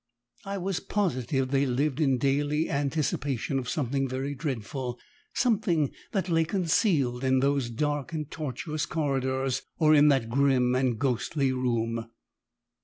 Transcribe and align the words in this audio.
I 0.45 0.57
was 0.57 0.79
positive 0.79 1.49
they 1.51 1.67
lived 1.67 2.01
in 2.01 2.17
daily 2.17 2.71
anticipation 2.71 3.59
of 3.59 3.69
something 3.69 4.07
very 4.07 4.33
dreadful 4.33 4.97
something 5.35 5.91
that 6.11 6.27
lay 6.27 6.43
concealed 6.43 7.23
in 7.23 7.39
those 7.39 7.69
dark 7.69 8.11
and 8.11 8.27
tortuous 8.31 8.87
corridors 8.87 9.61
or 9.77 9.93
in 9.93 10.07
that 10.07 10.27
grim 10.27 10.73
and 10.73 10.97
ghostly 10.97 11.51
room. 11.53 12.09